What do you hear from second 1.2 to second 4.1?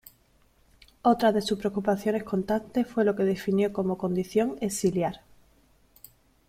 de sus preocupaciones constantes fue lo que definió como